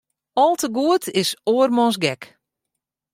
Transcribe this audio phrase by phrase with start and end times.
[0.43, 2.21] Al te goed is oarmans gek.